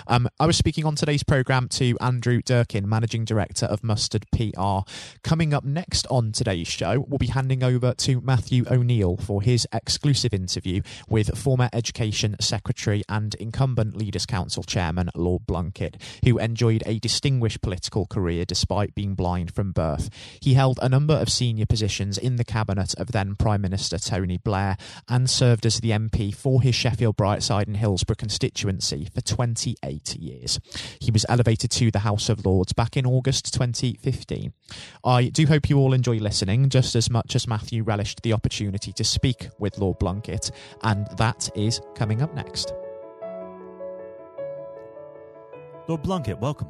Um, 0.08 0.28
I 0.40 0.48
was 0.48 0.58
speaking 0.58 0.84
on 0.84 0.96
today's 0.96 1.22
programme 1.22 1.68
to 1.70 1.96
Andrew 2.02 2.42
Durkin, 2.42 2.90
Managing 2.90 3.24
Director 3.24 3.68
of 3.68 3.84
Mustard 3.84 4.26
PR. 4.32 4.80
Coming 5.24 5.54
up 5.54 5.64
next 5.64 6.08
on 6.10 6.32
today's 6.32 6.68
show, 6.68 7.06
we'll 7.08 7.20
be 7.20 7.28
handing 7.28 7.62
over 7.64 7.94
to 7.94 8.20
Matthew 8.22 8.66
O'Neill 8.70 9.18
for 9.18 9.44
his 9.44 9.68
exclusive 9.74 10.34
interview 10.34 10.82
with 11.08 11.38
former 11.38 11.70
Education 11.72 12.36
Secretary 12.42 13.04
and 13.08 13.36
incumbent 13.36 13.96
Leaders 13.96 14.26
Council 14.26 14.64
Chairman 14.64 15.12
Lord 15.14 15.44
Blunkett, 15.46 16.02
who 16.24 16.40
enjoyed 16.40 16.82
a 16.88 16.98
distinguished 16.98 17.62
political 17.62 18.08
career 18.08 18.44
despite 18.56 18.96
being 18.96 19.16
blind 19.16 19.54
from 19.54 19.74
birth. 19.74 20.10
He 20.40 20.54
held 20.54 20.80
a 20.82 20.88
number 20.88 21.14
of 21.14 21.28
senior 21.28 21.66
positions 21.66 22.18
in 22.18 22.38
the 22.38 22.46
cabinet 22.46 22.96
of 22.98 23.12
then 23.12 23.36
Prime 23.36 23.62
Minister 23.62 23.98
Tony 23.98 24.38
Blair 24.38 24.78
and 25.10 25.30
served 25.30 25.66
as 25.66 25.82
the 25.82 25.92
MP 25.92 26.34
for 26.34 26.62
his 26.62 26.74
Sheffield 26.74 27.18
Brightside 27.18 27.68
and 27.68 27.76
Hillsborough 27.76 28.16
constituency 28.16 29.10
for 29.14 29.20
28 29.20 30.16
years. 30.16 30.62
He 31.02 31.12
was 31.12 31.26
elevated 31.28 31.70
to 31.72 31.92
the 31.92 32.00
House 32.00 32.30
of 32.30 32.46
Lords 32.46 32.72
back 32.72 32.96
in 32.96 33.06
August 33.06 33.54
2015. 33.54 34.54
I 35.04 35.26
do 35.26 35.48
hope 35.48 35.70
you 35.70 35.78
all 35.78 35.92
enjoy 35.92 36.16
listening 36.20 36.70
just 36.70 36.96
as 36.96 37.10
much 37.10 37.36
as 37.36 37.50
Matthew 37.50 37.84
relished 37.84 38.22
the 38.22 38.32
opportunity 38.32 38.94
to 38.94 39.04
speak 39.04 39.50
with 39.60 39.78
Lord 39.78 40.00
Blunkett, 40.00 40.50
and 40.82 41.08
that 41.18 41.50
is 41.56 41.82
coming 41.94 42.22
up 42.22 42.34
next. 42.34 42.74
Lord 45.90 46.04
Blunkett, 46.04 46.40
welcome. 46.40 46.70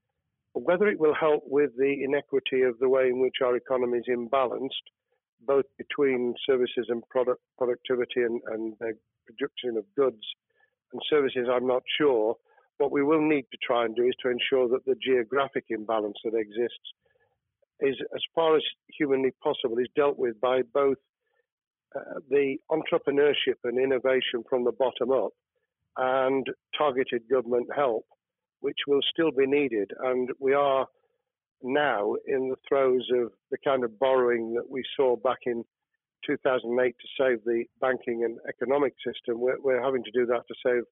Whether 0.53 0.87
it 0.87 0.99
will 0.99 1.13
help 1.13 1.43
with 1.45 1.71
the 1.77 2.03
inequity 2.03 2.63
of 2.63 2.77
the 2.79 2.89
way 2.89 3.07
in 3.07 3.21
which 3.21 3.35
our 3.43 3.55
economy 3.55 3.99
is 3.99 4.05
imbalanced, 4.09 4.85
both 5.45 5.65
between 5.77 6.35
services 6.45 6.87
and 6.89 7.07
product 7.09 7.41
productivity 7.57 8.21
and, 8.21 8.41
and 8.49 8.73
production 9.25 9.77
of 9.77 9.85
goods 9.95 10.23
and 10.93 11.01
services, 11.09 11.47
I'm 11.51 11.67
not 11.67 11.83
sure. 11.97 12.35
What 12.77 12.91
we 12.91 13.03
will 13.03 13.21
need 13.21 13.45
to 13.51 13.57
try 13.65 13.85
and 13.85 13.95
do 13.95 14.03
is 14.03 14.15
to 14.23 14.29
ensure 14.29 14.67
that 14.69 14.85
the 14.85 14.95
geographic 15.01 15.65
imbalance 15.69 16.17
that 16.23 16.35
exists 16.35 16.93
is, 17.79 17.95
as 18.13 18.21
far 18.35 18.55
as 18.55 18.63
humanly 18.97 19.31
possible, 19.43 19.77
is 19.77 19.87
dealt 19.95 20.17
with 20.17 20.39
by 20.41 20.61
both 20.73 20.97
uh, 21.95 22.19
the 22.29 22.57
entrepreneurship 22.71 23.57
and 23.63 23.77
innovation 23.77 24.43
from 24.49 24.63
the 24.63 24.71
bottom 24.71 25.11
up 25.11 25.31
and 25.97 26.47
targeted 26.77 27.23
government 27.29 27.67
help, 27.75 28.05
which 28.61 28.77
will 28.87 29.01
still 29.11 29.31
be 29.31 29.45
needed. 29.45 29.91
And 30.03 30.29
we 30.39 30.53
are 30.53 30.87
now 31.63 32.15
in 32.25 32.49
the 32.49 32.55
throes 32.67 33.07
of 33.13 33.31
the 33.51 33.57
kind 33.63 33.83
of 33.83 33.99
borrowing 33.99 34.53
that 34.53 34.69
we 34.69 34.83
saw 34.95 35.15
back 35.15 35.39
in 35.45 35.63
2008 36.25 36.95
to 36.99 37.07
save 37.23 37.43
the 37.43 37.65
banking 37.79 38.23
and 38.23 38.37
economic 38.47 38.93
system. 39.05 39.39
We're, 39.39 39.59
we're 39.61 39.83
having 39.83 40.03
to 40.03 40.11
do 40.11 40.25
that 40.27 40.43
to 40.47 40.55
save 40.65 40.83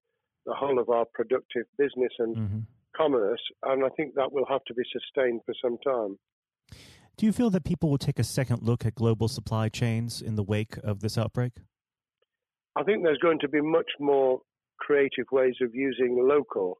the 0.46 0.54
whole 0.54 0.80
of 0.80 0.90
our 0.90 1.06
productive 1.14 1.66
business 1.78 2.12
and 2.20 2.36
mm-hmm. 2.36 2.60
commerce. 2.96 3.42
And 3.64 3.84
I 3.84 3.90
think 3.90 4.16
that 4.16 4.32
will 4.32 4.46
have 4.50 4.64
to 4.68 4.74
be 4.74 4.84
sustained 4.92 5.42
for 5.46 5.54
some 5.64 5.78
time. 5.84 6.18
Do 7.18 7.26
you 7.26 7.34
feel 7.34 7.50
that 7.50 7.66
people 7.66 7.90
will 7.90 7.98
take 7.98 8.18
a 8.18 8.24
second 8.24 8.64
look 8.64 8.86
at 8.86 8.96
global 8.96 9.28
supply 9.28 9.70
chains 9.70 10.22
in 10.22 10.36
the 10.36 10.44
wake 10.44 10.78
of 10.84 11.02
this 11.02 11.18
outbreak? 11.18 11.52
I 12.76 12.84
think 12.84 13.04
there's 13.04 13.18
going 13.18 13.40
to 13.40 13.50
be 13.50 13.62
much 13.62 13.92
more 14.00 14.40
creative 14.80 15.26
ways 15.32 15.56
of 15.62 15.76
using 15.76 16.18
local 16.28 16.80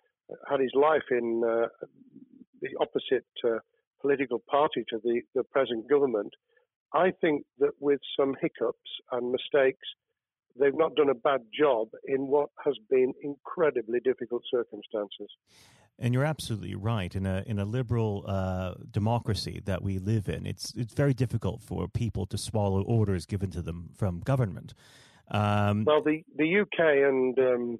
had 0.49 0.59
his 0.59 0.71
life 0.75 1.03
in 1.11 1.43
uh, 1.45 1.67
the 2.61 2.69
opposite 2.79 3.25
uh, 3.45 3.59
political 4.01 4.39
party 4.49 4.83
to 4.89 4.99
the, 5.03 5.21
the 5.35 5.43
present 5.43 5.89
government, 5.89 6.33
I 6.93 7.11
think 7.21 7.45
that 7.59 7.71
with 7.79 7.99
some 8.19 8.35
hiccups 8.41 8.89
and 9.11 9.31
mistakes, 9.31 9.87
they've 10.59 10.75
not 10.75 10.95
done 10.95 11.09
a 11.09 11.15
bad 11.15 11.41
job 11.57 11.89
in 12.05 12.27
what 12.27 12.49
has 12.63 12.75
been 12.89 13.13
incredibly 13.21 13.99
difficult 13.99 14.43
circumstances. 14.51 15.29
And 15.97 16.13
you're 16.13 16.25
absolutely 16.25 16.75
right. 16.75 17.15
In 17.15 17.25
a 17.25 17.43
in 17.45 17.59
a 17.59 17.65
liberal 17.65 18.25
uh, 18.27 18.73
democracy 18.89 19.61
that 19.65 19.83
we 19.83 19.99
live 19.99 20.27
in, 20.27 20.47
it's 20.47 20.73
it's 20.75 20.93
very 20.93 21.13
difficult 21.13 21.61
for 21.61 21.87
people 21.87 22.25
to 22.27 22.37
swallow 22.37 22.81
orders 22.81 23.25
given 23.25 23.51
to 23.51 23.61
them 23.61 23.89
from 23.95 24.19
government. 24.21 24.73
Um, 25.29 25.85
well, 25.85 26.01
the 26.01 26.23
the 26.35 26.61
UK 26.61 26.79
and 26.79 27.37
um, 27.39 27.79